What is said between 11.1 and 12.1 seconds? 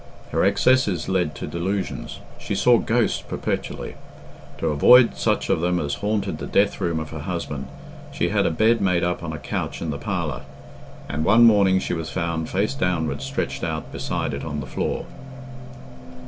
one morning she was